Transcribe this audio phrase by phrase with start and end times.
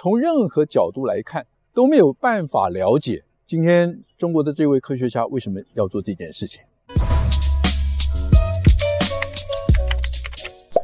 [0.00, 6.62] 从任何角度来看都没有办法了解今天中国的这位科学家为什么要做这件事情。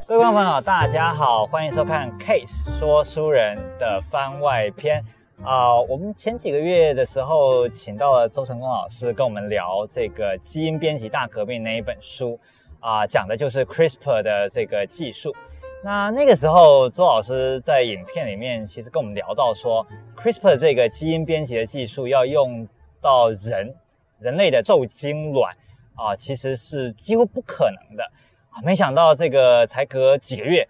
[0.09, 5.01] 各位观众朋友，大家好，欢迎收看《Case 说书人》的番外篇。
[5.45, 12.37] 啊、我们前几个月的时候，请到了周成功老师跟我们聊这个《基因编辑大革命》那一本书，
[12.81, 15.33] 啊、呃，讲的就是 CRISPR 的这个技术。
[15.85, 22.67] 那那个时候，周老师在影片里面其实跟我们聊到说，CRISPR 这个基因编辑的技术要用
[23.03, 23.77] 到人
[24.19, 25.55] 人类的受精卵
[25.95, 28.03] 啊、其实是几乎不可能的。
[28.49, 30.67] 啊，没想到这个才隔几个月。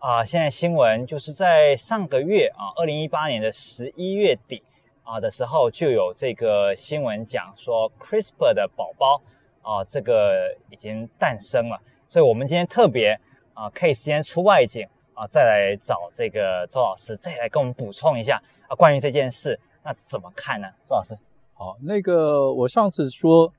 [0.00, 4.62] 啊，现在新闻就是在上个月啊，二零一八年的十一月底
[5.02, 9.22] 啊的时候，就有这个新闻讲说，CRISPR 的宝宝
[9.62, 11.80] 啊，这个已经诞生了。
[12.06, 13.18] 所以，我们今天特别
[13.58, 20.68] 啊可以先出外景啊，再来找这个周老师，再来跟我们补充一下啊，关于这件事，那怎么看呢？
[20.86, 21.18] 周老师，
[21.54, 23.52] 好，那个我上次说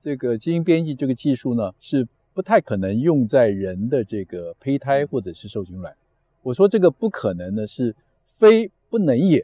[0.00, 2.06] 这个基因编辑这个技术呢是。
[2.36, 5.96] 不太可能用在人的这个胚胎或者是受精卵。
[6.42, 9.42] 我说这个不可能呢，是非不能也，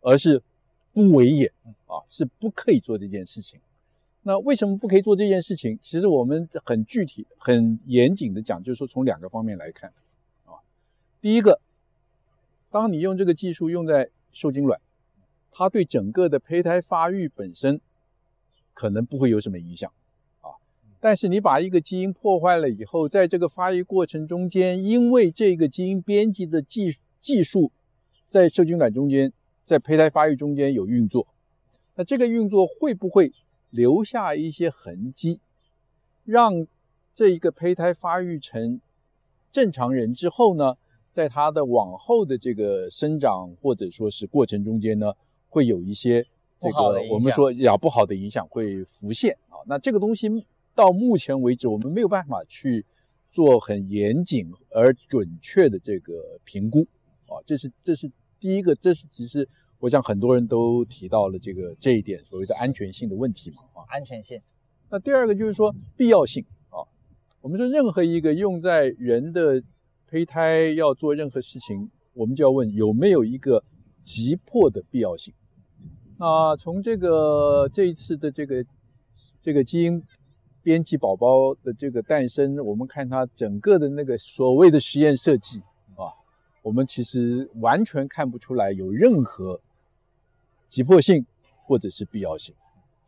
[0.00, 0.42] 而是
[0.92, 1.46] 不为也
[1.86, 3.60] 啊，是不可以做这件事情。
[4.26, 5.78] 那为什么不可以做这件事情？
[5.82, 9.92] 其实我们很具体、很严谨的讲，就是说从两个方面来看
[10.46, 10.64] 啊。
[11.20, 11.60] 第一个，
[12.70, 14.80] 当你用这个技术用在受精卵，
[15.50, 17.78] 它对整个的胚胎发育本身
[18.72, 19.92] 可能不会有什么影响
[20.40, 20.56] 啊。
[21.00, 27.70] 但是你把一个基因破坏了以后，在这个发育过程中间，因为这个基因编辑的技技术
[28.26, 29.30] 在受精卵中间，
[29.64, 31.28] 在胚胎发育中间有运作，
[31.94, 33.30] 那这个运作会不会
[33.74, 35.40] 留下一些痕迹，
[36.24, 36.66] 让
[37.12, 38.80] 这一个胚胎发育成
[39.50, 40.76] 正常人之后呢，
[41.10, 45.12] 在它的往后的这个生长或者说是过程中间呢，
[45.48, 46.24] 会有一些
[46.60, 50.46] 这个我们说呀不好的影响会浮现啊，那这个东西。
[50.76, 52.84] 到目前为止，我们没有办法去
[53.28, 56.84] 做很严谨而准确的这个评估
[57.28, 59.48] 啊，这是这是第一个，这是其实
[59.84, 64.40] 我想很多人都提到了这个这一点所谓的安全性的问题嘛啊，安全性。
[64.88, 66.80] 那第二个就是说必要性啊，
[67.42, 69.62] 我们说任何一个用在人的
[70.08, 73.62] 胚胎要做任何事情，我们就要问有没有一个
[74.02, 75.34] 急迫的必要性。
[76.18, 78.64] 那从这个这一次的这个
[79.42, 80.02] 这个基因。
[80.62, 85.58] 编辑宝宝的这个诞生，我们看它整个的那个所谓的实验设计
[85.94, 86.08] 啊，
[86.62, 89.60] 我们其实完全看不出来有任何
[90.74, 91.24] 急迫性
[91.66, 92.54] 或者是必要性。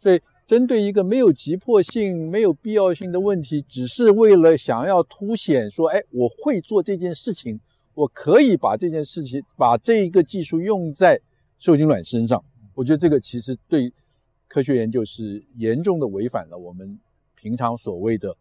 [0.01, 7.59] 所以，针对一个没有急迫性、没有必要性的问题，只是为了想要凸显说，哎，我会做这件事情，
[7.95, 11.21] 我可以把这件事情、把这一个技术用在
[11.59, 12.45] 受精卵身上，
[12.75, 13.93] 我觉得这个其实对
[14.47, 16.99] 科学研究是严重的违反了我们。
[17.39, 18.35] 平常所谓的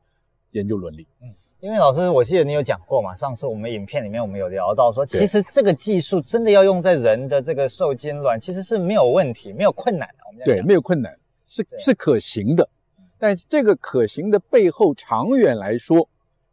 [0.51, 10.15] 研究伦理，嗯，因为老师，我记得你有讲过嘛，上次我们影片里面我们有聊到说，其实这个技术真的要用在人的这个受精卵，其实是没有问题、没有困难的。
[10.27, 11.17] 我们对，没有困难，
[11.47, 12.69] 是是可行的。
[13.17, 16.07] 但是这个可行的背后，长远来说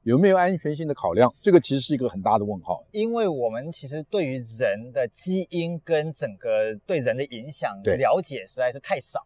[0.05, 2.83] 有没有安全性的考量，这个其实是一个很大的问号。
[2.93, 9.21] 因为我们其实对于人的基因跟整个对人的影响了解实在是太少。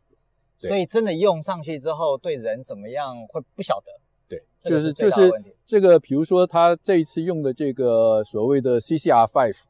[0.59, 3.93] 所以真的用上去之后，对人怎么样会不晓得？
[4.29, 5.31] 对，就是就是
[5.65, 9.65] 这个，比如说他这一次用的这个所谓的 CCR5，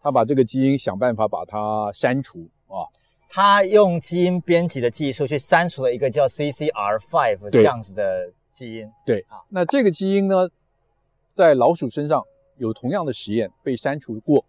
[0.00, 2.86] 他把这个基因想办法把它删除啊。
[3.28, 8.88] 他用基因编辑的技术去删除了一个叫 CCR5 这样子的基因。
[9.04, 10.48] 对啊，那这个基因呢，
[11.28, 12.22] 在老鼠身上
[12.56, 14.44] 有同样的实验被删除过，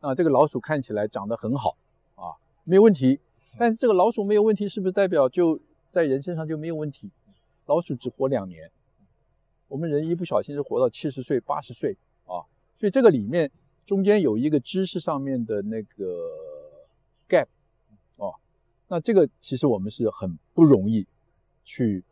[0.00, 1.76] 那这个老鼠看起来长得很好
[2.16, 3.20] 啊，没有问题。
[3.56, 5.60] 但是这个老鼠没有问题，是不是代表就
[5.90, 7.10] 在人身上就没有问题？
[7.66, 8.70] 老鼠只活两年，
[9.68, 12.42] 我们人一不小心就活到七十岁、八十岁啊！
[12.76, 13.50] 所以这个里面
[13.86, 16.30] 中间有一个知识上面的那个
[17.28, 17.46] gap
[18.16, 18.32] 啊，
[18.88, 21.06] 那这个其实我们是很不容易
[21.64, 22.02] 去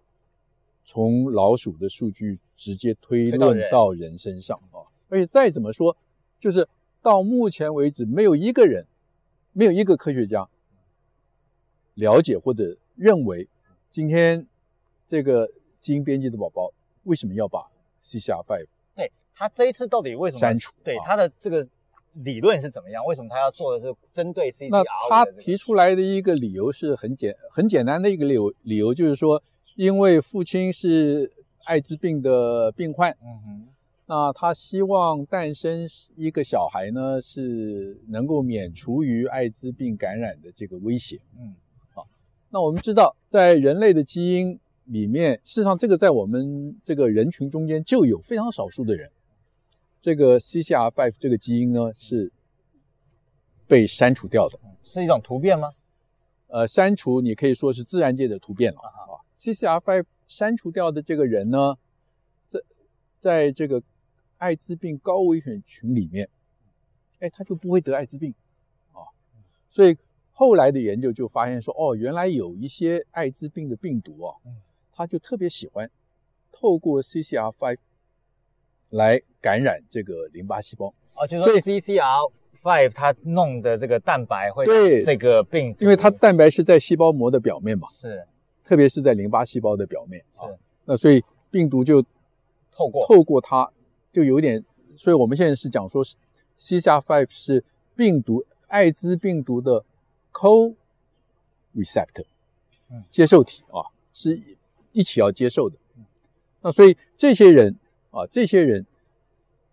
[0.85, 4.85] 从老鼠的数据直接推论到人身上啊！
[5.09, 5.97] 而且再怎么说，
[6.39, 6.69] 就是
[7.01, 8.87] 到目前为止，没有一个人，
[9.53, 10.49] 没有一个科学家。
[11.95, 13.49] 了解或者认为，
[13.89, 14.47] 今天
[15.09, 15.51] 这个
[15.81, 16.71] 基因编辑的宝宝
[17.07, 17.61] 为什么要把
[18.03, 18.67] CCR5？
[18.95, 20.73] 对，他这一次到底为什么删除？
[20.85, 21.67] 对，他的这个
[22.13, 23.05] 理论是怎么样？
[23.05, 24.71] 为什么他要做的是针对 CCR？
[24.71, 29.43] 那他提出来的一个理由是很简很简单的一个理由，理由就是说，
[29.75, 31.31] 因为父亲是
[31.65, 33.69] 艾滋病的病患，嗯哼，
[34.07, 35.87] 那他希望诞生
[36.17, 41.21] 一个小孩呢，是能够免除于艾滋病感染的这个威胁。
[41.39, 41.55] 嗯，
[41.93, 42.07] 好，
[42.51, 49.11] 那我们知道，在人类的基因里面，事实上这个在我们这个人群中间就有非常少数的人，
[50.01, 52.33] 这个 CCR5 这个基因呢是
[53.67, 54.59] 被删除掉的。
[54.83, 55.71] 是一种突变吗？
[56.49, 59.23] 呃，删除你可以说是自然界的突变了啊。
[59.39, 61.77] CCR5 删除掉的这个人呢，
[62.47, 62.61] 在
[63.19, 63.83] 在这个。
[64.39, 66.29] 艾滋病高危险群里面，
[67.21, 68.35] 哎，他就不会得艾滋病
[68.93, 69.01] 啊。
[69.71, 69.97] 所以
[70.31, 74.37] 后来的研究就发现说，哦，原来有一些艾滋病的病毒啊，
[74.97, 75.91] 他就特别喜欢
[76.51, 77.77] 透过 CCR5
[78.91, 80.95] 来感染这个淋巴细胞。
[81.15, 85.03] 啊，就是说 CCR5 它弄的这个蛋白会对。
[85.05, 88.27] 这个病毒，因为它蛋白是在细胞膜的表面嘛，是，
[88.65, 90.25] 特别是在淋巴细胞的表面。
[90.33, 90.41] 是。
[90.41, 90.49] 啊，
[90.87, 92.03] 那所以病毒就
[92.73, 93.07] 透过。
[93.07, 93.71] 透过它。
[94.13, 94.65] 就有点，
[94.97, 96.03] 所以我们现在是讲说
[96.59, 97.63] ，CCR5 是
[97.95, 99.85] 病毒艾滋病毒的
[100.33, 102.25] co-receptor，
[103.11, 103.85] 接受体啊，
[104.15, 104.41] 是
[104.97, 105.77] 一起要接受的。
[106.63, 107.77] 那所以这些人
[108.11, 108.85] 啊，这些人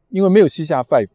[0.09, 1.07] 因为没有 CCR5，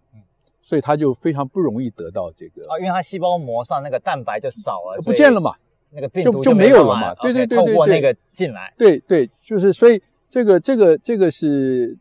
[0.62, 5.54] 所以他就非常不容易得到这个啊，因为他细胞膜上那个蛋白就少了，不见了嘛，
[5.90, 7.14] 那个病毒就就没有了嘛。
[7.16, 11.96] 对对对对，透过那个进来，对对，就是所以这个这个这个是。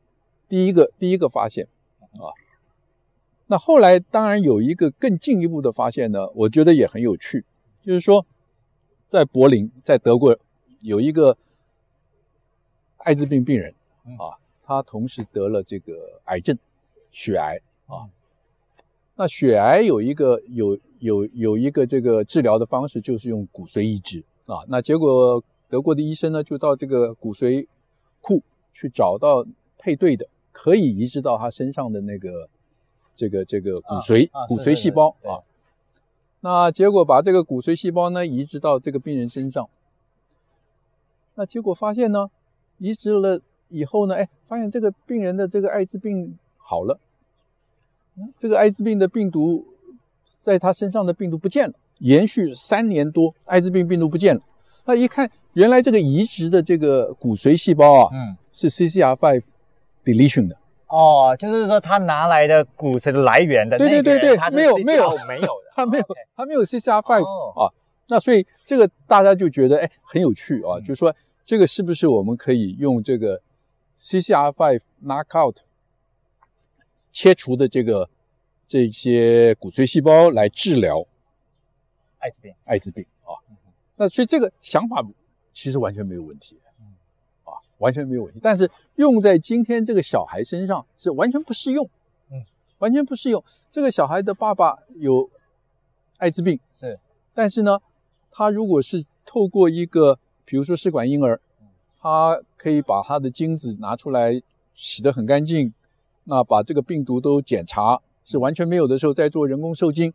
[0.49, 1.67] 第一个第一个发现
[1.99, 2.31] 啊，
[3.47, 7.43] 那后来当然有一个更进一步的发现呢，我觉得也很有趣，
[7.83, 8.25] 就是说，
[9.09, 10.39] 在柏林，在德国
[10.79, 11.37] 有一个
[12.97, 13.73] 艾滋病病人
[14.17, 15.93] 啊，他同时得了这个
[16.25, 16.57] 癌症，
[17.11, 18.09] 血癌啊。
[19.15, 24.65] 那血癌有一个有有有一个这个治疗的方式，就是用骨髓移植啊。
[24.67, 27.67] 那结果德国的医生呢，就到这个骨髓
[28.21, 28.41] 库
[28.73, 29.45] 去找到
[29.77, 30.27] 配对的。
[30.59, 32.49] 可以移植到他身上的那个
[33.13, 35.45] 这个这个骨髓、啊啊、骨髓细胞啊，
[36.39, 39.69] 那结果把这个骨髓细胞呢移植到这个病人身上，
[41.35, 42.31] 那结果发现呢，
[42.77, 43.39] 移植了
[43.69, 46.99] 以后呢，哎，发现这个病人的这个艾滋病好了，
[48.37, 49.65] 这个艾滋病的病毒
[50.39, 54.41] 在他身上的病毒不见了，延续三年多，艾滋病病毒不见了。
[54.85, 59.43] 那一看，原来这个移植的这个骨髓细胞啊，嗯，是 CCR5。
[60.07, 60.55] deletion 的
[60.87, 67.69] 哦，就是说他拿来的骨髓的来源的，对对对对，没有没有没有的，他没有他没有 CCR5 啊，
[68.07, 71.13] 那所以这个大家就觉得哎很有趣啊，就是说
[71.47, 73.41] 这个是不是我们可以用这个
[73.97, 75.55] CCR5 knockout
[77.09, 78.09] 切除的这个
[78.67, 81.07] 这些骨髓细胞来治疗
[82.19, 83.39] 艾滋病艾滋病啊？
[83.95, 85.01] 那所以这个想法
[85.53, 86.59] 其实完全没有问题。
[87.45, 91.87] 啊完全没有问题，但是用在今天这个小孩身上是完全不适用，
[92.29, 92.43] 嗯，
[92.79, 93.41] 完全不适用。
[93.71, 95.29] 这个小孩的爸爸有
[96.17, 96.99] 艾滋病，是，
[97.35, 97.79] 但是呢，
[98.31, 100.17] 他如果是透过一个，
[100.47, 101.39] 比如说试管婴儿，
[101.99, 104.41] 他可以把他的精子拿出来
[104.73, 105.73] 洗得很干净，
[106.23, 110.13] 那把这个病毒都检查是完全没有的时候，再做人工受精，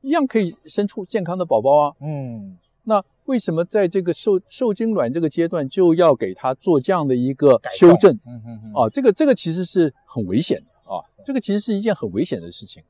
[0.00, 3.04] 一样可以生出健康的宝宝啊，嗯，那。
[3.26, 8.12] 为什么在这个受受精卵这个阶段就要给他做这样的一个修正？
[8.26, 12.82] 嗯嗯嗯，啊，这个这个其实是很危险的啊，这个其实是一件很危险的事情。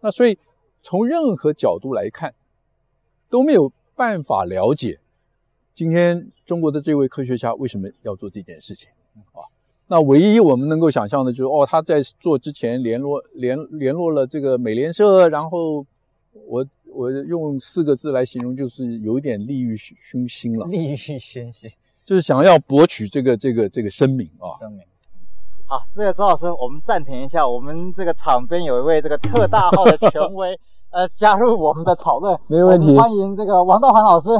[0.00, 0.38] 那所以
[0.82, 2.34] 从任何角度来看，
[3.28, 4.98] 都没有办法了解
[5.78, 8.90] 今天中国的这位科学家为什么要做这件事情
[9.30, 9.46] 啊。
[9.86, 15.86] 那唯一我们能够想象的就是，哦，他在做之前联络联联络了这个美联社，然后
[16.48, 16.66] 我。
[16.90, 20.66] 我用四个字来形容，就是有一点利欲熏心了。
[20.66, 21.52] 利欲熏心，
[22.04, 24.50] 就是想要博取这个这个这个声明啊。
[24.58, 24.80] 声明。
[25.66, 27.46] 好，这个周老师，我们暂停一下。
[27.46, 30.58] 我们这个场边有一位这个特大号的权威，
[30.90, 32.36] 呃，加入我们的讨论。
[32.48, 32.96] 没问题。
[32.96, 34.30] 欢迎这个王道涵老师。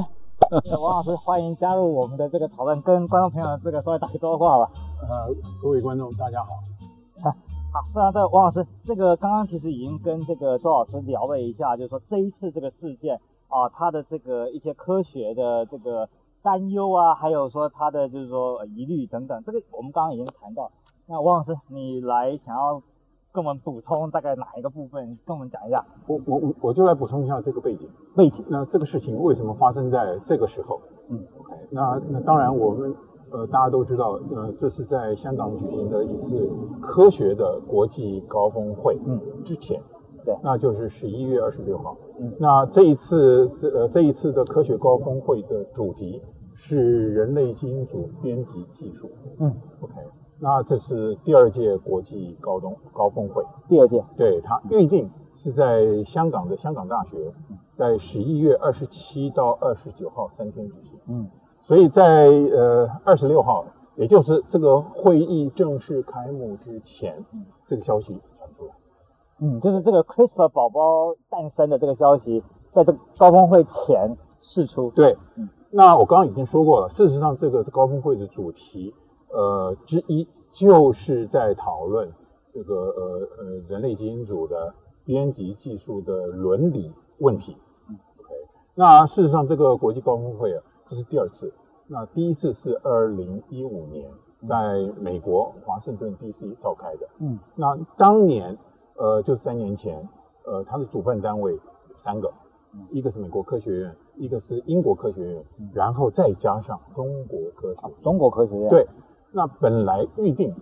[0.40, 4.70] 王老师，欢迎加入我们的这个讨论，跟观众朋友这个稍微打个招呼好吧。
[5.02, 5.28] 呃，
[5.60, 6.50] 各位观众，大家好。
[7.20, 7.34] 好，
[7.92, 16.08] 这样，这王老师，这个刚刚其实已经跟这个周老师聊了一下，就是说这一次这个事件啊，他的这个一些科学的这个
[16.40, 20.70] 担忧啊，还有说他的就是说疑虑等等，这个我们刚刚已经谈到。
[21.06, 22.80] 那王老师，你来想要
[23.32, 25.84] 跟我们补充大概哪一个部分，跟我们讲一下？
[26.06, 27.88] 我我我我就来补充一下这个背景。
[28.16, 28.44] 背景。
[28.48, 30.80] 那这个事情为什么发生在这个时候？
[31.08, 31.54] 嗯，OK。
[31.70, 32.94] 那那当然我们。
[33.30, 36.48] 呃，大家都知道，呃，这是在香港举行的一次
[36.80, 39.78] 科学的国际高峰会，嗯，之前，
[40.24, 46.22] 对，那就是十一月二十六号，嗯，那这一次这呃这一次的科学高峰会的主题
[46.54, 49.92] 是人类基因组编辑技术，嗯，OK，
[50.40, 57.32] 那这是第二届国际高中高峰会，第二届，对，它预定是在香港的香港大学，
[57.72, 61.00] 在十一月二十七到二十九号三天举行。
[61.08, 61.28] 嗯，
[61.62, 63.64] 所以在呃二十六号，
[63.96, 67.24] 也就是这个会议正式开幕之前，
[67.66, 68.72] 这个消息传出来。
[69.40, 74.92] 嗯，就是这个 CRISPR 宝宝诞生的这个消息，在这个高峰会前释出。
[74.92, 78.94] 对，嗯，那我刚刚已经说过了，事实上这个高峰会的主题。
[79.30, 82.10] 呃，之一就是在讨论
[82.52, 87.56] 这个呃呃人类基因组的编辑技术的伦理问题。
[88.18, 88.34] OK，
[88.74, 91.52] 那事实上这个国际高峰会啊，这是第二次。
[91.86, 94.10] 那第一次是二零一五年
[94.46, 97.08] 在美国华盛顿 DC 召开的。
[97.18, 98.56] 嗯，那当年
[98.96, 100.08] 呃就是三年前，
[100.44, 101.60] 呃它的主办单位有
[101.96, 102.32] 三个，
[102.90, 108.02] 一个是美国科学院，一个是英国科学院，然后再加上中国科学院。
[108.02, 108.68] 中国科学院。
[108.70, 108.86] 对。
[109.32, 110.54] 那本来预定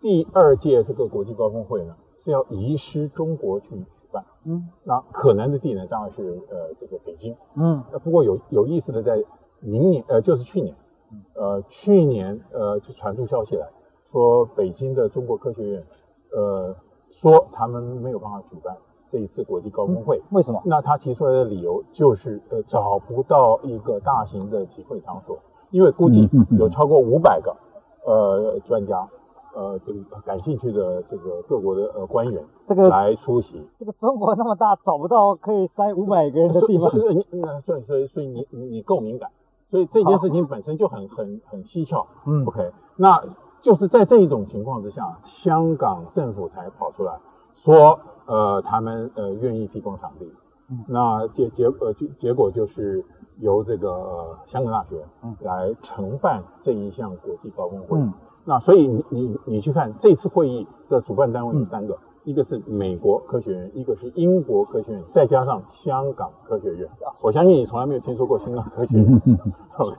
[0.00, 9.22] 第二届这个国际高峰会呢，是要移师中国去举办，嗯，那可能的地呢当然是呃这个北京，嗯，那不过有有意思的在
[9.60, 10.74] 明年呃就是去年，
[11.34, 13.68] 呃去年呃就传出消息来
[14.10, 15.84] 说北京的中国科学院，
[16.32, 16.74] 呃
[17.10, 18.76] 说他们没有办法举办
[19.08, 20.62] 这一次国际高峰会，嗯，为什么？
[20.64, 25.38] 那他提出来的理由就是呃找不到一个大型的集会场所，
[25.70, 27.56] 因为估计有超过五百个。
[28.06, 29.08] 呃，专家，
[29.54, 33.62] 呃，这个感兴趣的这个各国的呃官员，这个来出席。
[33.78, 36.90] 这个中国那么大，找不到可以塞五百个人的地方。
[36.90, 37.26] 所以你，
[37.64, 39.30] 所以所以所以你你你够敏感，
[39.70, 42.06] 所以这件事情本身就很很很蹊跷。
[42.26, 43.22] 嗯，OK，那
[43.60, 47.18] 就是在这一种情况之下，香港政府才跑出来
[47.54, 50.32] 说，呃，他们呃愿意提供场地。
[50.70, 53.04] 嗯，那结结呃结结果就是。
[53.40, 55.02] 由这个香港大学
[55.40, 58.12] 来承办这一项国际高峰会，嗯、
[58.44, 66.86] 那所以你你你去看这次会议的主办单位有三个，嗯、一个是美国科学院，一个是英国科学院，再加上香港科学院。
[67.22, 69.22] 我相信你从来没有听说过香港科学院，
[69.78, 69.96] OK？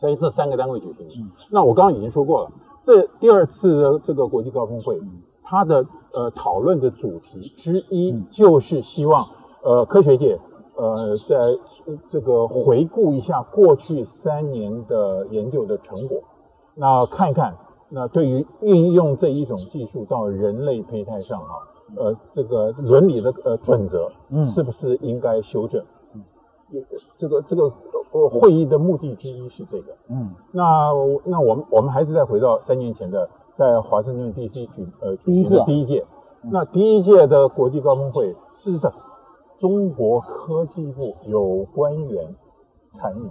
[0.00, 1.06] 所以这三个单位举行。
[1.16, 2.50] 嗯、那我刚刚已经说过了，
[2.82, 5.00] 这第二次的这个国际高峰会，
[5.44, 9.28] 它的呃讨论的主题之一就是希望
[9.64, 10.38] 呃科学界。
[10.76, 11.36] 呃，在
[12.10, 16.18] 这个回顾一下过去三年的研究的成果，
[16.74, 17.56] 那看一看，
[17.90, 21.54] 那对于运用这一种技术到人类胚胎上啊，
[21.94, 25.80] 呃，这个伦理的呃准则，嗯是不是应该修正？
[26.12, 26.24] 嗯，
[27.16, 27.72] 这个这个
[28.10, 29.92] 呃会议的目的之一是这个。
[30.08, 30.90] 嗯，那
[31.24, 36.04] 那我们我们还是再回到三年前的在华盛顿 DC 举呃第一届第一届，
[36.50, 38.92] 那第一届的国际高峰会，事实上。
[39.58, 42.34] 中国科技部有官员
[42.90, 43.30] 参与，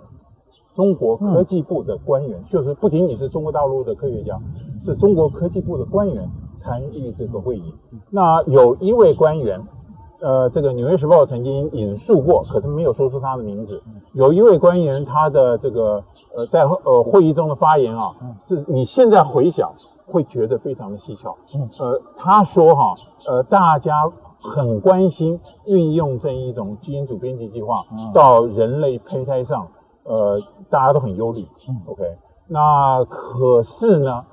[0.73, 4.39] 中国科技部的官员就是不仅仅是中国大陆的科学家，
[4.81, 7.73] 是中国科技部的官员参与这个会议。
[8.09, 9.61] 那有一位官员，
[10.21, 13.83] 呃，这个《纽约时报》曾经引述过，可是没有说出他的名字。
[14.13, 16.03] 有一位官员，他的这个
[16.35, 18.15] 呃，在呃会议中的发言啊，
[18.45, 19.73] 是你现在回想
[20.05, 21.37] 会觉得非常的蹊跷。
[21.79, 22.95] 呃，他说哈，
[23.27, 24.11] 呃，大家。
[24.43, 27.83] 很关心运用这一种基因组编辑计划
[28.13, 29.67] 到人类胚胎上，
[30.03, 31.47] 呃，大家都很忧虑。
[31.85, 32.03] OK，
[32.47, 34.25] 那可是呢？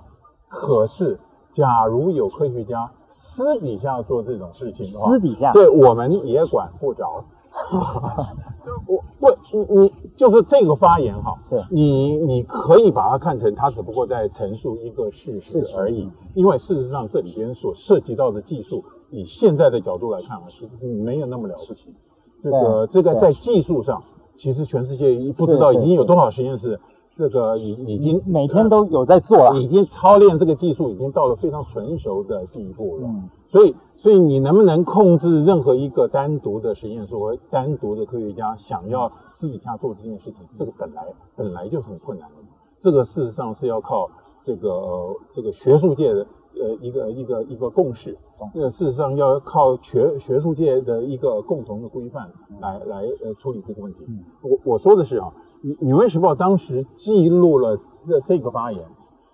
[0.49, 1.19] 可是，
[1.53, 7.25] 假如有科学家私底下做这种事情的话，私底下，对，我们也管不着。
[8.87, 18.85] 我不，你你就是这个发言哈，是你你可以把它看成他只不过在陈述一个事实而已，因为事实上这里边所涉及到的技术。
[19.09, 21.95] 以现在的角度来看啊，其实没有那么了不起。
[22.39, 24.03] 这个这个在技术上，
[24.37, 26.79] 其实全世界不知道已经有多少实验室，
[27.17, 33.05] 这个已已经每天都有在做了，已经操练这个技术，已经到了非常纯熟的地步了。
[33.07, 41.05] 嗯，所以所以你能不能控制任何一个单独的实验室和单独的科学家想要私底下做这件事情，这个本来
[41.37, 42.37] 本来就是很困难的。
[42.79, 44.09] 这个事实上是要靠
[44.43, 46.27] 这个这个学术界的。
[46.61, 48.19] 呃，一个一个一个共识，
[48.55, 52.29] 呃，事实上要靠学学术界的一个共同的规范
[52.61, 54.01] 来来呃处理这个问题。
[54.43, 55.33] 我我说的是啊，
[55.79, 58.85] 《纽约时报》当时记录了这这个发言，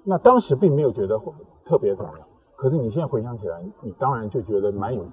[0.04, 1.18] 那当时并没有觉得
[1.64, 2.25] 特别怎么样，
[2.56, 5.04] 可是你现在回想起来，你当然就觉得蛮有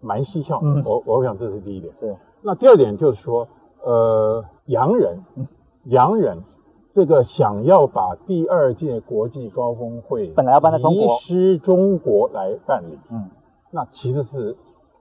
[0.00, 0.60] 蛮蹊跷。
[0.62, 1.92] 嗯，我我想这是第一点。
[1.94, 2.16] 是。
[2.42, 3.46] 那第二点就是说，
[3.82, 5.18] 呃，洋人，
[5.84, 6.42] 洋人。
[6.92, 13.28] 这个想要把第二届国际高峰会本来要办在中国，移师中国来办理，嗯，
[13.70, 14.56] 那其实是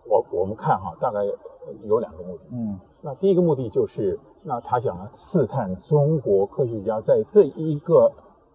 [0.06, 1.24] 我我们看哈，大概
[1.86, 8.12] 有两个目的，嗯，那第一个目的就是，那他想要刺探中国科学家在这一个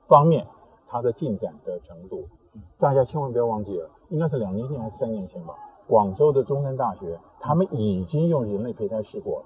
[0.07, 0.47] 方面
[0.87, 2.29] 他的进展的程度，
[2.79, 5.55] 大家千万不要忘记了，应该是两年前还是三年前吧。
[5.87, 9.45] 广州的中山大学，他们已经用人类胚胎试过了。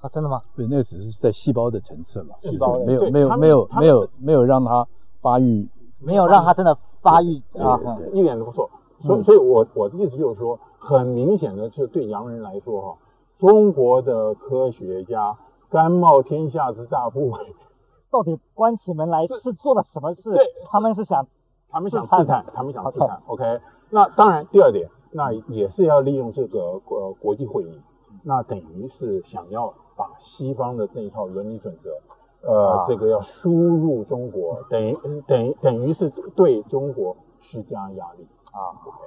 [0.00, 0.40] 啊，真的吗？
[0.56, 4.86] 对，那个只是在细胞的层次嘛，细胞没有没有没有没有没有让它
[5.20, 5.68] 发育，
[5.98, 7.78] 没有让它真的发育啊，
[8.12, 8.68] 一点都不错。
[9.02, 12.98] 所以，所以我我的意思就是说，很明显的，就对洋人来说哈，
[13.38, 15.36] 中国的科学家
[15.68, 17.38] 甘冒天下之大不韪，
[18.10, 20.32] 到底关起门来是做了什么事？
[20.32, 21.26] 对，他们是想，
[21.70, 23.20] 他们想试探，他们想试探。
[23.26, 23.60] OK，
[23.90, 27.80] 那当然，第二点，那也是要利用这个呃国际会议，
[28.22, 31.90] 那等于是想要把西方的这一套伦理准则，
[32.42, 34.96] 呃，这个要输入中国，等于
[35.26, 38.26] 等于等于是对中国施加压力。
[38.50, 38.98] 啊，OK，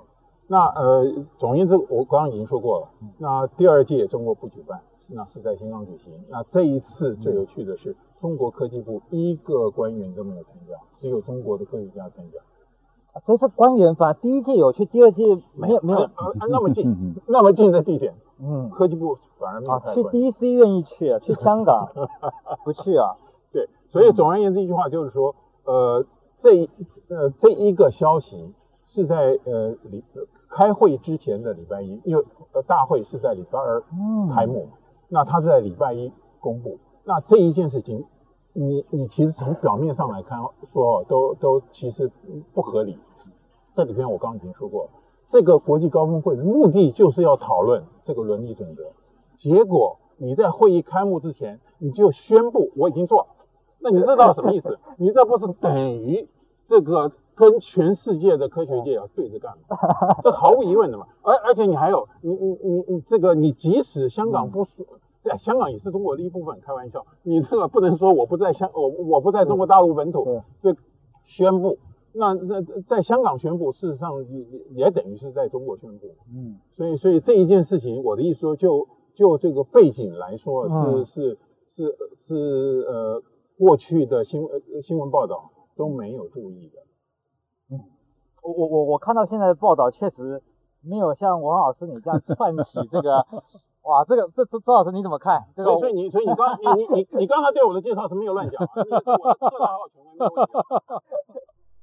[0.47, 1.03] 那呃，
[1.39, 2.89] 总而言之，我刚刚已经说过了。
[3.17, 6.13] 那第二届中国不举办，那是在新港举行。
[6.29, 12.37] 那这一次最有趣的是，中国科技部一个官员都没有参加，只有中国的科学家参加。
[13.13, 14.13] 啊，这是官员吧？
[14.13, 19.73] 第一届有去，第二届没有，没有，啊，那么近，那么近的地点，嗯，科技部反而没有。
[19.73, 21.89] 啊，去 DC 愿意去，去香港
[22.63, 23.15] 不去啊？
[23.51, 26.05] 对，所以总而言之，一句话就是说，呃，
[26.39, 26.69] 这一
[27.09, 28.53] 呃这一个消息。
[28.83, 30.03] 是在呃礼
[30.49, 33.81] 开会之前的礼拜一，因为呃大会是在礼拜二
[34.35, 34.77] 开幕，嗯、
[35.07, 36.79] 那他是在礼拜一公布。
[37.05, 38.03] 那这一件事情，
[38.53, 40.39] 你你其实从表面上来看
[40.73, 42.11] 说都都其实
[42.53, 42.97] 不合理。
[43.73, 44.89] 这里边我刚刚已经说过，
[45.29, 48.83] 这个国际高峰会的目的就是要讨论这个伦理准则。
[49.37, 53.27] 结果你在会议开幕之前你就宣布我已经做了，
[53.79, 54.77] 那你知道什么意思？
[54.97, 56.27] 你这不是等于
[56.67, 57.11] 这个？
[57.33, 59.77] 跟全世界的科学界要对着干吗？
[60.21, 61.07] 这毫无疑问的嘛。
[61.23, 64.85] 而而且你还有，你你你你这个，你即使香港不说，
[65.23, 66.59] 对，香港也是中国的一部分。
[66.61, 70.75] 开玩笑，你这个不能说我不在香，我我不在中国大陆本土，这
[71.25, 71.77] 宣布，
[72.13, 76.15] 那在在香港宣布，事实上也也等于是在中国宣布。
[76.33, 81.37] 嗯，所以所以这一件事情，我的意思说，就就这个背景来说，是是
[81.69, 83.23] 是是呃，
[83.57, 86.79] 过去的新闻新闻报道都没有注意的。
[87.71, 87.79] 嗯
[88.43, 90.41] 我我我我看到现在的报道，确实
[90.81, 93.23] 没有像王老师你这样串起这个，
[93.83, 95.43] 哇，这个这这周老师你怎么看？
[95.55, 100.19] 这个所以你所以你刚你你你你刚才对我的介绍是没有乱讲啊，特大号权威。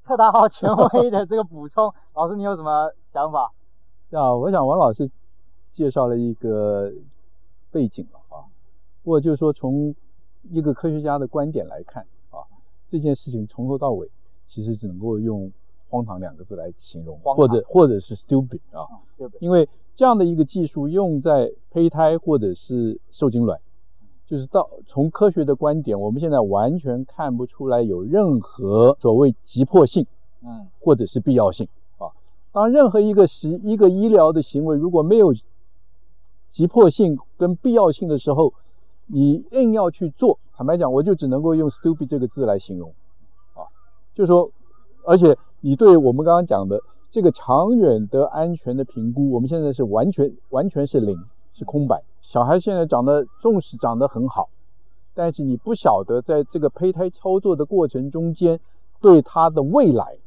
[0.05, 3.53] 特大号权威的这个补充，老师你有什么想法？
[4.13, 5.11] 啊，我想王老师
[5.71, 6.93] 介绍了一个
[7.71, 8.47] 背景了啊，
[9.03, 9.95] 不过就是说从
[10.45, 12.47] 一个科学家的观点来看啊，
[12.89, 14.09] 这件事情从头到尾
[14.47, 15.51] 其实只能够用。
[15.89, 18.87] 荒唐两个字来形容，或者或者是 stupid 啊，
[19.19, 23.59] 嗯、因为这样的一个技术用在胚胎或者是受精卵，
[24.27, 30.07] 就是到从科学的观点，我们现在完全看不出来有任何所谓急迫性，
[30.43, 32.13] 嗯，或者是必要性啊。
[32.53, 35.35] 当任何一个实一个医疗的行为如果没有
[36.51, 38.53] 急迫性跟必要性的时候，
[39.07, 42.93] 你硬要去做，坦白讲，我就只能够用 stupid 这个字来形容，
[43.55, 43.65] 啊，
[44.15, 44.51] 就是说，
[45.05, 45.35] 而且。
[45.61, 51.19] 你对我们刚刚讲的这个长远的安全的评估，我们现在是完全完全是零，
[51.53, 52.01] 是空白。
[52.21, 54.49] 小孩现在长得，纵使长得很好，
[55.15, 58.61] 但是你不晓得在这个胚胎操作的过程中间，
[59.01, 60.19] 对他的未来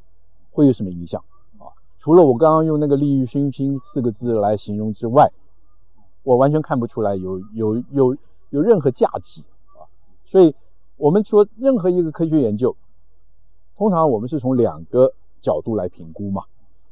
[0.51, 1.23] 会有什么影响
[1.59, 1.71] 啊？
[1.97, 5.31] 除了我刚刚用那个利欲熏心四个字来形容之外，
[6.23, 8.17] 我完全看不出来有有有
[8.49, 9.41] 有任何价值
[9.77, 9.87] 啊。
[10.25, 10.53] 所以，
[10.97, 12.75] 我们说任何一个科学研究，
[13.77, 15.13] 通常我们是从两个。
[15.41, 16.43] 角度来评估嘛，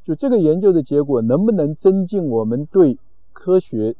[0.04, 2.98] 就这个研究的结果能不能增进我们对
[3.32, 3.94] 科学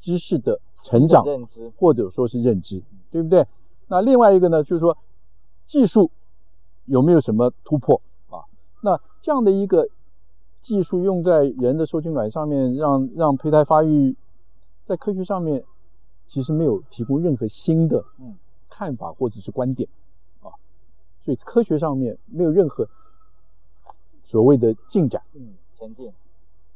[0.00, 3.46] 知识的成长，认知或者说是认知，对不对？
[3.88, 4.96] 那另外一个呢，就是说
[5.64, 6.10] 技术
[6.84, 8.44] 有没有什么突破啊？
[8.82, 9.88] 那这样的一个
[10.60, 14.14] 技术用在人的受精卵上面，让让胚胎发育，
[14.84, 15.64] 在科学上面
[16.28, 18.04] 其实没有提供任何新的
[18.68, 19.88] 看法或者是观点
[20.42, 20.52] 啊，
[21.24, 22.88] 所以科学上面没有任何。
[24.28, 26.12] 所谓的进展，嗯，前进。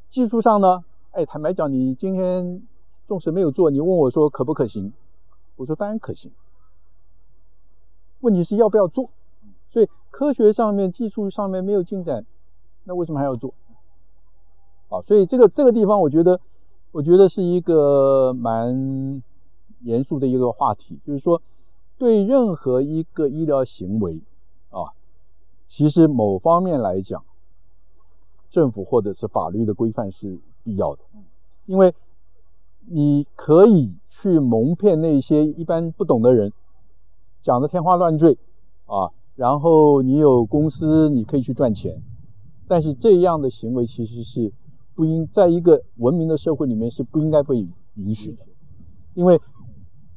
[0.09, 2.63] 技术上呢，哎，坦白讲，你今天
[3.05, 4.91] 纵使没有做，你问我说可不可行？
[5.57, 6.31] 我说当然可行。
[8.21, 9.11] 问题是要不要做？
[9.69, 12.25] 所以科学上面、技术上面没有进展，
[12.85, 13.53] 那为什么还要做？
[14.89, 16.41] 啊，所以这个这个地方，我觉得，
[16.91, 19.21] 我觉得是一个蛮
[19.81, 21.39] 严肃的一个话题，就是说，
[21.99, 24.19] 对任何一个医疗行为
[24.71, 24.89] 啊，
[25.67, 27.23] 其实某方面来讲。
[28.53, 31.01] 政府或者是法律的规范是必要的，
[31.65, 31.91] 因为
[32.85, 36.53] 你可以去蒙骗那些一般不懂的人，
[37.41, 38.37] 讲的天花乱坠
[38.85, 41.99] 啊，然后你有公司你可以去赚钱，
[42.67, 44.53] 但是这样的行为其实是
[44.93, 48.45] 不应在一个文明的社会里面是不应该被允许的，
[49.15, 49.41] 因为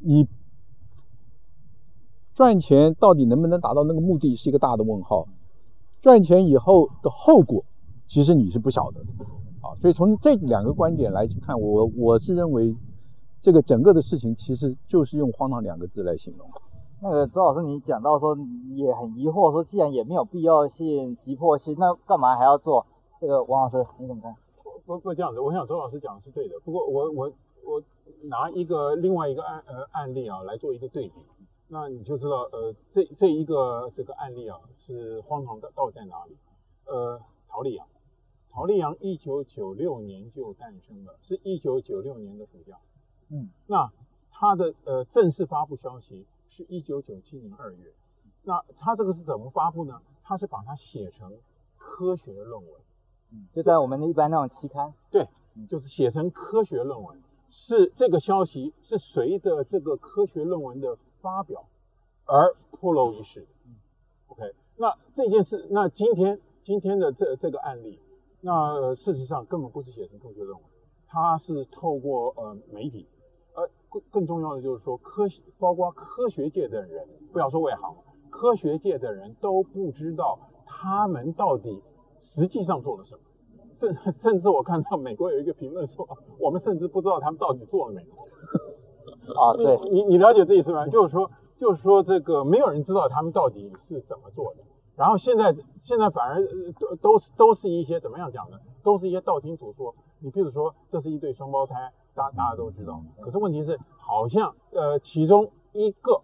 [0.01, 0.29] 你
[2.35, 5.27] 赚钱到底能不能达到那个目的是一个大的问号，
[6.03, 7.65] 赚钱以后的后果
[8.07, 9.07] 其实你是不晓得的
[9.63, 12.75] 啊，所以从这两个观点来看，我我是认为
[13.41, 16.49] 这个整个的事情其实就是用荒唐两个字来形容。
[17.03, 18.37] 那个周老师，你讲到说
[18.75, 22.87] 也很疑惑，说既然也没有必要性、急迫性，那干嘛还要做？
[23.21, 24.35] 这个王老师你怎么看？
[24.85, 26.55] 不不这样子，我想周老师讲的是对的。
[26.65, 27.33] 不过我我
[27.65, 27.83] 我
[28.29, 31.15] 拿一个另外一个案呃案例啊来做一个对比，
[31.69, 36.37] 那你就知道呃这这一个这个案例啊是荒唐的到底在哪里？
[36.87, 37.87] 呃，陶丽阳，
[38.57, 42.79] 陶丽阳一九九六年就诞生了，是一九九六年的暑假。
[43.29, 43.93] 嗯，那
[44.31, 46.27] 他的呃正式发布消息。
[46.49, 47.93] 是一九九七年二月，
[48.45, 50.01] 那他这个是怎么发布呢？
[50.25, 51.31] 他是把它写成
[51.77, 52.81] 科学论文，
[53.31, 55.29] 嗯，就在我们的一般那种期刊，对，
[55.69, 61.67] 就是写成科学论文，是这个消息是随着这个科学论文的发表
[62.25, 63.47] 而暴露于世。
[64.29, 68.01] OK，那这件事，那今天今天的这这个案例，
[68.47, 70.63] 那事实上根本不是写成科学论文，
[71.09, 73.09] 它是透过呃媒体。
[73.57, 73.69] 呃
[74.13, 77.97] 更重要的就是说，科学包括科学界的人，不要说外行，
[78.31, 81.83] 科学界的人都不知道他们到底
[82.21, 83.21] 实际上做了什么。
[83.75, 86.07] 甚甚至我看到美国有一个评论说，
[86.39, 88.09] 我们甚至不知道他们到底做了没有。
[89.35, 90.87] 啊，对，你你了解这意思吗？
[90.87, 94.61] 就是说，就是说这个没有人知道他们到底是怎么做的。
[94.97, 99.95] 然后现在现在反而都都是都是一些怎么样讲的，都是一些道听途说。
[100.19, 101.93] 你比如说，这是一对双胞胎。
[102.15, 106.23] 大大家都知道，可是问题是，好像呃，其中一个，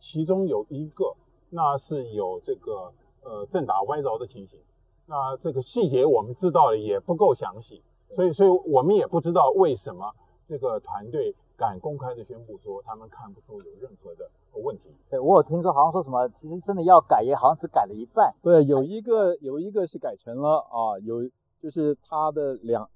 [0.00, 1.14] 其中有一个，
[1.50, 2.92] 那是有这个
[3.22, 4.58] 呃正打歪着的情形，
[5.06, 7.80] 那这个细节我们知道的也不够详细，
[8.16, 10.12] 所以所以我们也不知道为什么
[10.48, 14.82] 这个团队敢公开的宣布说他们看不出有任何的问题。
[15.08, 18.34] 对，我有听说好像说什么，其实真的要改也好像只改了一半。
[18.42, 21.28] 对，有一个有一个是改成了啊，有
[21.60, 22.88] 就是它的两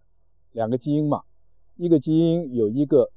[0.52, 1.22] 两个基因嘛。
[1.76, 3.10] 一个基因有一个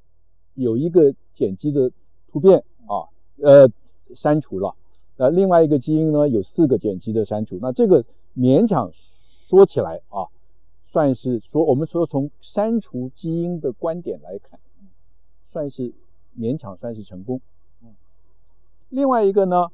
[0.54, 1.92] 有一个碱基的
[2.26, 3.06] 突变啊，
[3.40, 3.70] 呃，
[4.14, 4.74] 删除了。
[5.16, 7.58] 呃，另外一个基因呢有四个碱基的删除。
[7.60, 8.04] 那这个
[8.36, 10.26] 勉强说起来啊，
[10.86, 14.58] 算是说我们说从删除基因的观点来看，
[15.52, 15.94] 算是
[16.36, 17.40] 勉强算是成功。
[18.90, 18.96] 嗯。
[18.96, 19.68] 另外一个呢，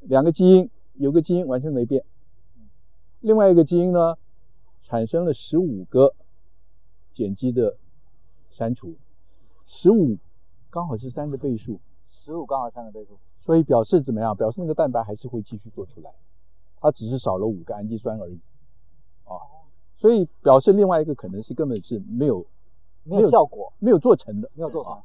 [0.00, 2.04] 两个基因有个基因完全没变，
[3.20, 4.16] 另外一个基因呢
[4.80, 6.14] 产生了十五个。
[7.14, 7.76] 碱基的
[8.48, 8.94] 删除，
[9.66, 10.16] 十五
[10.70, 14.34] 刚好是三个倍数，十五刚好三个倍数，所以表示怎么样？
[14.34, 16.10] 表示那个蛋白还是会继续做出来，
[16.80, 18.40] 它只是少了五个氨基酸而已，
[19.24, 19.36] 啊，
[19.94, 22.46] 所以表示另外一个可能是根本是没有
[23.04, 24.98] 没有效果，没有做成的，没有做成。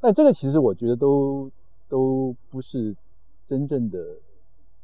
[0.00, 1.48] 但这个其实我觉得都
[1.88, 2.94] 都不是
[3.46, 3.98] 真正的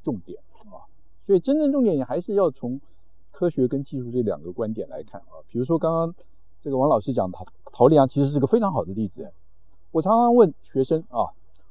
[0.02, 0.88] 重点啊，
[1.26, 2.80] 所以真正重点你还是要从
[3.30, 6.14] 科学跟技术这两个观点来看啊，比如说刚刚。
[6.62, 9.30] 这个王老师讲陶陶丽阳其实是个非常好的例子。
[9.90, 11.28] 我常常问学生啊，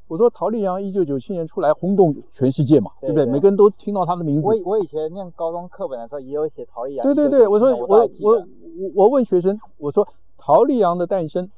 [0.07, 3.25] 我说陶丽阳一九九七年出来轰动全世界嘛，对不对？
[3.25, 4.47] 每个人都听到他的名字。
[4.47, 7.03] 我我以前念高中课本的时候也有写陶丽阳。
[7.03, 8.47] 对对对，我说我我我
[8.93, 11.49] 我问学生，我说陶丽阳的诞生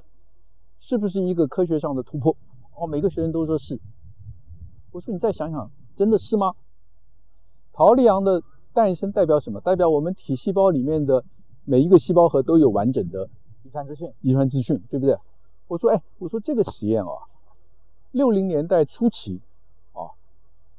[0.80, 2.34] 是不是一个科学上的突破？
[2.76, 3.80] 哦，每个学生都说是。
[4.92, 6.54] 我说你再想想，真的是吗？
[7.74, 8.42] 陶丽阳的
[8.74, 9.60] 诞生代表什么？
[9.62, 11.24] 代表我们体细胞里面的。
[11.68, 13.28] 每一个细胞核都有完整的
[13.64, 15.18] 遗传资讯，遗传资讯，对不对？
[15.68, 17.10] 我说，哎，我说这个实验啊，
[18.12, 19.42] 六零年代初期
[19.94, 20.14] 啊，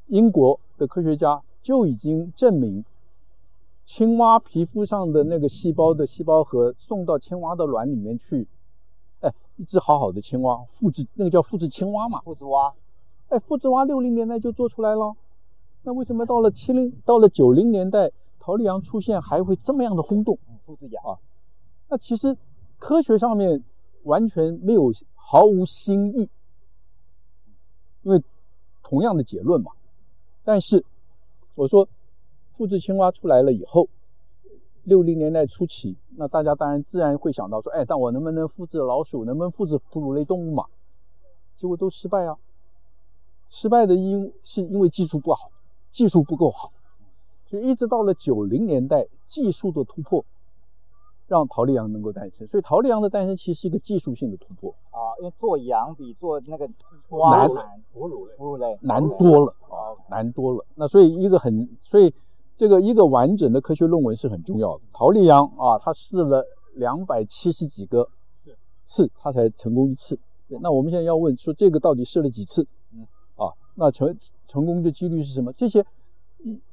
[0.07, 2.85] 英国的科学家就已经证明，
[3.85, 8.47] 青蛙皮肤上的那个细胞的细胞核送到青蛙的卵里面去，哎，
[9.57, 12.75] 一只好好的青蛙复制，那个叫复制青蛙嘛，复制蛙，
[13.29, 15.15] 哎，复制蛙六零年代就做出来了，
[15.83, 20.39] 那为什么到了七零，到了九零年代，陶丽阳出现还会这么样的轰动？
[20.65, 21.19] 复制羊啊，
[21.89, 22.37] 那其实
[22.79, 23.63] 科学上面
[24.03, 26.29] 完全没有毫无新意，
[28.03, 28.23] 因为
[28.83, 29.73] 同样的结论嘛。
[30.45, 30.85] 但是
[31.55, 31.89] 我说
[32.57, 33.89] 复制青蛙出来了以后，
[34.87, 39.25] 六零年代初期，那大家当然自然会想到说，哎，但我能不能复制老鼠？
[39.25, 40.65] 能不能复制哺乳类动物嘛？
[41.57, 42.37] 结果都失败啊！
[43.49, 45.51] 失败的因是因为技术不好，
[45.91, 46.73] 技术不够好，
[47.47, 50.25] 所以一直到了九零年代，技术的突破。
[51.29, 57.51] 让陶丽羊能够诞生，所以陶丽羊的诞生其实是一个技术性的突破啊，因为做羊比做那个难，
[57.93, 60.65] 哺乳类哺乳类难多了啊，难多了。
[60.77, 62.15] 那所以一个很，所以
[62.57, 64.85] 这个一个完整的科学论文是很重要的。
[64.93, 68.09] 陶立阳啊，他试了两百七十几个
[68.87, 70.19] 次，他才成功一次。
[70.63, 72.67] 那我们现在要问说，这个到底试了几次？
[72.95, 74.17] 嗯，啊，那成
[74.47, 75.53] 成功的几率是什么？
[75.53, 75.85] 这些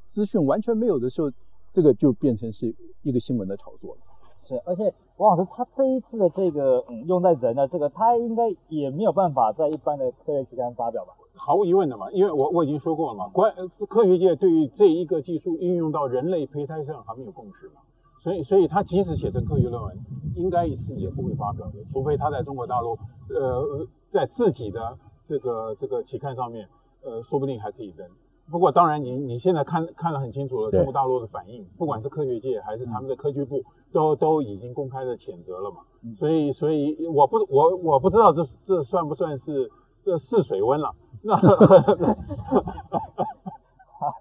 [0.06, 1.30] 资讯完全没有的时候，
[1.72, 4.00] 这个就变成是一个新闻的炒作了。
[4.40, 11.12] 是，而且王老师他这一次的这个嗯用在人的这个，他应该也没有办法在一般的科学期刊发表吧？
[11.36, 13.52] 毫无疑问的嘛，因为我我已经说过了嘛，关
[13.88, 17.82] 科学界对于这一个技术应用到人类胚胎上还没有共识嘛，
[18.22, 19.98] 所以所以他即使写成科学论文，
[20.36, 26.68] 应该一次也不会发表的，除非他在中国大陆，呃，在自己的这个这个期刊上面，
[27.02, 28.06] 呃，说不定还可以登。
[28.50, 35.78] 不过当然你你现在看看得很清楚了，中国大陆的反应，不管是科学界还是他们的科技部，都都已经公开的谴责了嘛，
[36.18, 39.70] 所以所以我不我我不知道这这算不算是
[40.04, 40.94] 这试水温了。
[41.24, 41.36] 那，
[43.98, 44.14] 好，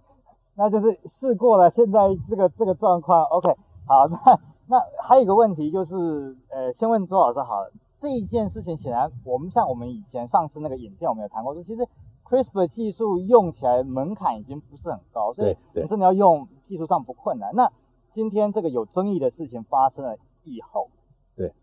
[0.56, 1.70] 那就是试过了。
[1.70, 7.72] 现在这个这个状况，OK，好，那 那还有一个问题就是，呃，先问周老师好了。
[8.00, 11.88] 这一件事情显然，我们像我们以前上次那个影片，我们有谈过，说其实
[12.26, 17.56] CRISPR 技术用起来门槛已经不是很高，所以你真的要用，技术上不困难。
[17.56, 17.72] 那
[18.12, 20.90] 今天这个有争议的事情发生了以后，
[21.38, 21.54] 对，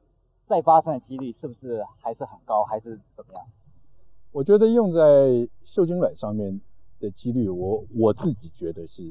[0.46, 3.46] 再发生的几率是不是还是很高，还是怎么样？
[4.32, 6.60] 我觉得用在受精卵上面
[7.00, 9.02] 的几率，我我自己觉得是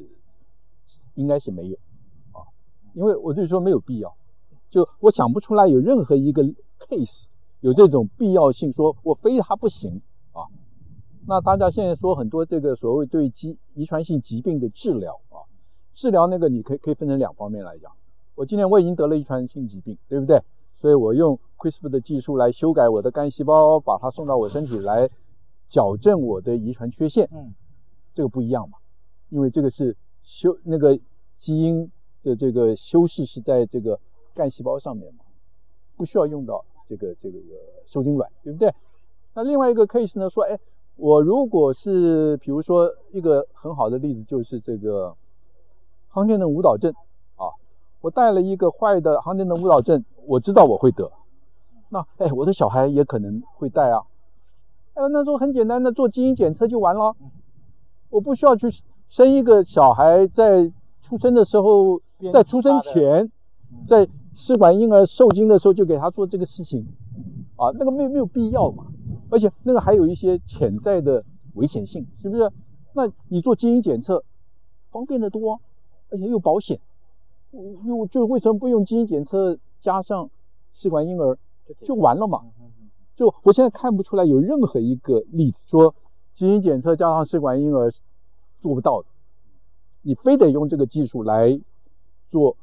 [1.16, 1.76] 应该是没有
[2.32, 2.44] 啊，
[2.94, 4.16] 因为我就说没有必要，
[4.70, 6.44] 就我想不出来有任何一个
[6.80, 7.26] case
[7.60, 10.02] 有这种必要性，说我非它不行
[10.32, 10.48] 啊。
[11.28, 15.44] 那大家现在说很多这个所谓对基遗传性疾病的治疗啊，
[15.94, 17.92] 治疗那个你可以可以分成两方面来讲。
[18.36, 20.42] 我今天我已经得了遗传性疾病，对不对？
[20.80, 25.10] 所以我用 CRISPR 的技术来修改我的干细胞，把它送到我身体来
[25.68, 27.28] 矫正我的遗传缺陷。
[27.34, 27.54] 嗯，
[28.14, 28.78] 这个不一样嘛，
[29.28, 30.98] 因为这个是修那个
[31.38, 31.92] 基因
[32.24, 34.00] 的这个修饰是在这个
[34.34, 35.26] 干细胞上面嘛，
[35.98, 37.38] 不需要用到这个这个
[37.86, 38.74] 受精卵，对不对？
[39.34, 40.58] 那另外一个 case 呢，说，哎，
[40.96, 45.14] 我如果是比如说一个很好的例子就是这个
[46.08, 46.94] 亨廷顿舞蹈症。
[48.02, 51.12] 我带了一个坏的航天的舞蹈症，我知道我会得，
[51.90, 54.04] 那哎，我的小孩也可能会带啊。
[54.94, 57.16] 哎，那时候很简单的做基因检测就完了，
[58.10, 58.68] 我不需要去
[59.08, 63.30] 生一个小孩，在出生的时候，在出生前，
[63.88, 66.88] 在试管婴儿受精的时候就给他做这个事情，
[67.58, 68.86] 啊，那个没有没有必要嘛，
[69.30, 71.24] 而且那个还有一些潜在的
[71.56, 72.50] 危险性，是不是？
[72.94, 74.24] 那你做基因检测
[74.90, 75.60] 方便得多，
[76.10, 76.80] 而且又保险。
[77.52, 80.30] 就就为什么不用基因检测加上
[80.74, 81.38] 试管婴儿
[81.84, 82.44] 就完了嘛？
[83.16, 85.94] 就我现在看不出来有任何一个例子说
[86.34, 87.92] 基因检测加上试管婴儿
[88.60, 89.08] 做不到的，
[90.04, 91.60] 你非得用这个技术来
[92.28, 92.56] 做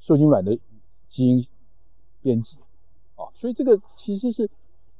[0.00, 0.58] 受精卵的
[1.08, 1.46] 基因
[2.20, 2.58] 编辑
[3.16, 3.30] 啊！
[3.34, 4.50] 所以这个其实是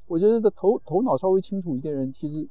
[0.07, 2.49] 我觉得的头头脑稍微清楚一点的人其实。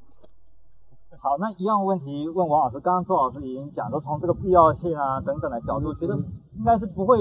[1.22, 2.80] 好，那一样问题问王老师。
[2.80, 6.16] 刚刚周老师已经讲，说从这个必要性啊等等的角度，觉得
[6.56, 7.18] 应该是不会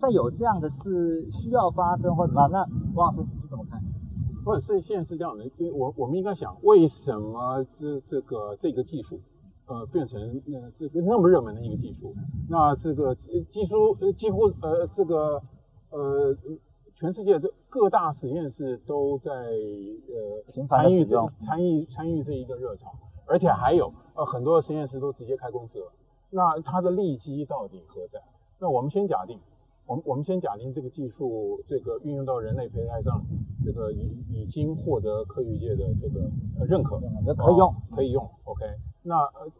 [0.00, 2.32] 再有这样的事需要发生或者。
[2.32, 3.78] 那王老师你怎么看？
[4.42, 5.44] 不是，是现在是这样的，
[5.74, 9.20] 我我们应该想，为什么这这个这个技术，
[9.66, 12.14] 呃，变成呃这个那么热门的一个技术？
[12.48, 15.42] 那这个技术呃几乎呃这个
[15.90, 16.34] 呃
[16.94, 22.90] 全世界的各大实验室都在呃参与这参与参与这一个热潮。
[23.26, 25.92] 而且还有，呃，很多的实验室都直接开公司了。
[26.30, 28.20] 那它的利基到底何在？
[28.58, 29.38] 那我们先假定，
[29.84, 33.20] 我们我们先假定这个技术，这个运用到人类胚胎上，
[33.64, 38.28] 这个已已经获得科学界的这个呃认可，那可以用，可以用。
[38.44, 38.64] OK，
[39.02, 39.50] 那呃，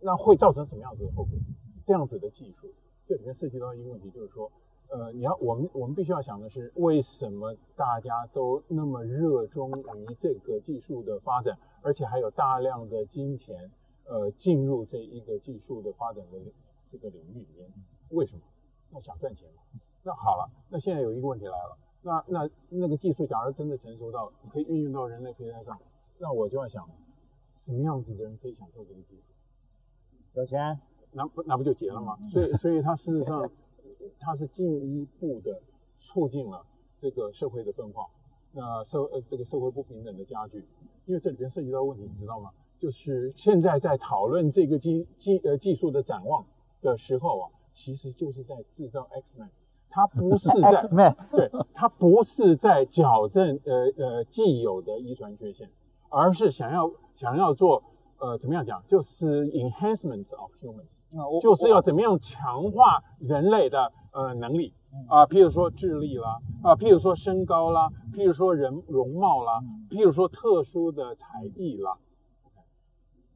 [0.00, 1.32] 那会造成什么样子的后果？
[1.86, 2.68] 这样子的技术，
[3.06, 4.50] 这里面涉及到一个问题，就是说。
[4.92, 13.70] 呃，你要我们我们必须要想的是，为什么大家都那么热衷于这个技术的发展，而且还有大量的金钱，
[14.04, 16.38] 呃，进入这一个技术的发展的
[16.90, 17.72] 这个领域里面？
[18.10, 18.42] 为什么？
[18.90, 19.62] 那想赚钱嘛。
[20.02, 25.80] 那好了，那现在有一个问题来了，那那那个技术假如真的成熟到可以运用到人类平台上，
[26.18, 26.86] 那我就要想，
[27.64, 29.32] 什么样子的人可以享受这个技术？
[30.34, 30.78] 有钱？
[31.12, 32.18] 那不那不就结了吗？
[32.30, 33.50] 所以所以它事实上。
[34.18, 35.60] 它是进一步的
[36.00, 36.64] 促进了
[37.00, 38.06] 这个社会的分化，
[38.52, 40.64] 那社呃这个社会不平等的加剧，
[41.06, 42.50] 因为这里边涉及到问题，你知道吗？
[42.78, 46.44] 就是现在在讨论这个技技呃技术的展望
[46.80, 49.48] 的时候啊，其实就是在制造 X-Men，
[49.88, 50.88] 它不是在
[51.30, 55.70] 对，它不是在矫正呃呃既有的遗传缺陷，
[56.08, 57.84] 而是想要想要做
[58.18, 58.82] 呃，怎么样讲？
[58.86, 61.01] 就是 enhancement of humans，、嗯、
[61.42, 64.74] 就是要怎么样强化人类的呃能力
[65.08, 71.98] 啊、呃，譬如说智力啦，啊、呃，譬如说身高啦，譬如说人容貌啦，譬如说特殊的才艺啦。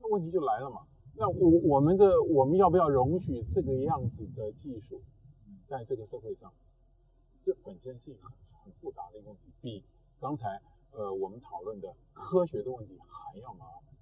[0.01, 0.83] 那问题就来了嘛？
[1.17, 5.01] 那我我们的我们要不要容许这个样子的技术
[5.67, 6.53] 在这个社会上？
[7.45, 8.33] 这本身是一个很
[8.65, 9.83] 很复杂的一个问题，比
[10.21, 10.61] 刚才
[10.93, 13.95] 呃我们讨论的科学的问题还要麻烦。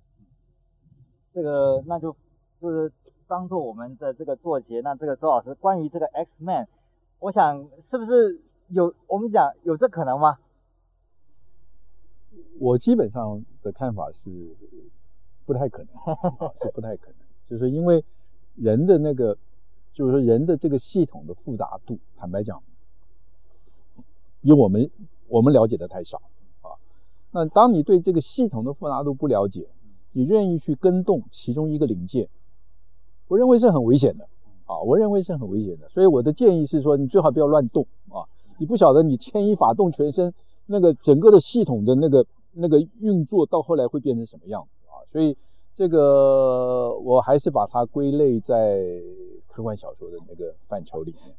[1.32, 2.16] 这个那就
[2.60, 2.92] 就是
[3.34, 4.80] 当做我们的这个作结。
[4.80, 6.68] 那这个周老师关于这个 X Man，
[7.18, 10.38] 我想是不是有我们讲有这可能吗？
[12.60, 14.30] 我基本上的看法是
[15.44, 15.88] 不太可能，
[16.62, 17.16] 是不太可能，
[17.50, 18.04] 就是因为
[18.54, 19.36] 人的那个，
[19.92, 22.62] 就是说人的这个系统的复杂度，坦白讲，
[24.42, 24.88] 比我们
[25.26, 26.22] 我们了解的太少
[26.62, 26.78] 啊。
[27.32, 29.66] 那当你对这个系统的复杂度不了解，
[30.12, 32.28] 你愿意去跟动其中一个零件，
[33.28, 34.24] 我认为是很危险的
[34.66, 34.78] 啊！
[34.80, 38.24] 我认为是很危险的，所以我的建议是说，你最好不要乱动啊！
[38.58, 40.32] 你不晓得你牵一发动全身，
[40.66, 45.02] 那个整个的系统的那个那个运作到后来会变成什么样子啊！
[45.10, 45.36] 所以
[45.74, 48.84] 这个我还是把它归类在
[49.48, 51.34] 科幻小说的那个范畴里面。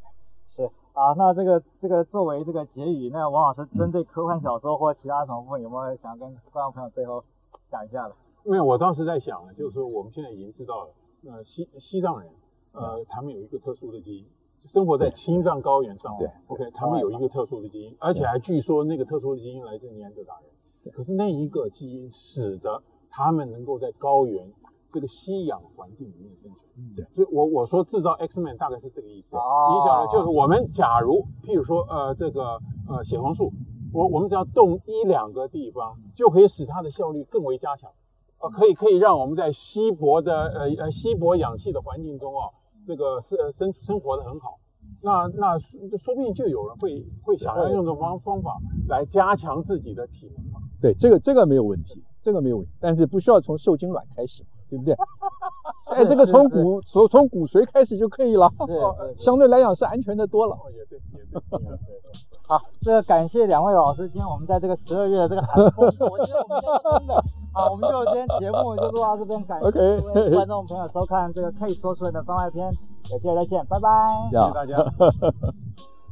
[0.48, 7.24] 是啊，那这个这个作为这个结语，那王老师针对科幻小说或其他什么部分，有没有想要跟观众朋友最后
[7.70, 8.16] 讲一下的？
[8.46, 10.90] 因为我当时在想啊，就是说我们现在已经知道了，
[11.26, 12.30] 呃，西西藏人，
[12.74, 14.26] 呃，他们有一个特殊的基因，
[14.66, 24.52] 生活在青藏高原上，对，OK，他们有一个特殊的基因，而且还据说那个特殊的基因来自尼安德达人，可是那一个基因使得他们能够在高原
[24.94, 33.52] 这个吸氧环境里面生存，对，所以我我说制造 Xman 大概是这个意思，你想呢，就是我们假如譬如说呃这个呃血红素，
[33.94, 37.92] 我我们只要动一两个地方，就可以使它的效率更为加强。
[38.40, 42.50] 啊，可以可以让我们在稀薄的呃呃稀薄氧气的环境中啊，
[42.86, 44.60] 这个生生生活的很好。
[45.02, 50.60] 那那说不定就有人会会想要用这方方法来加强自己的体能嘛。
[50.82, 54.96] 对，这个这个没有问题，这个没有问题，但是不需要从受精卵开始，对不对？
[55.96, 60.56] 哎，这个从骨从从骨髓开始就可以了，是相对来讲是安全的多了。
[60.56, 61.00] 哦，也对。
[62.48, 66.62] 好，这个感谢两位老师，今天我们在这个十二月的这个寒风，我觉得我们
[67.00, 67.24] 真的。
[67.52, 72.70] 好，我们就今天节目就录到这边，感谢各位观众朋友收看这个 Case 说出来的番外篇，
[73.12, 74.76] 有机会再见，拜拜，谢谢大家。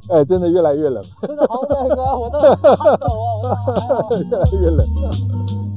[0.10, 3.06] 哎，真的越来越冷，真的好冷啊，我都好抖
[3.42, 3.56] 啊，
[4.30, 5.73] 越来越冷。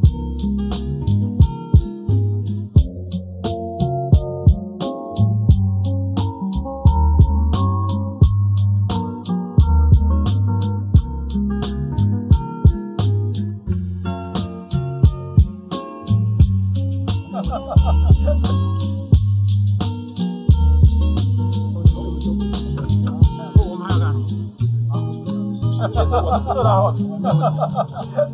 [27.58, 28.27] ハハハハ!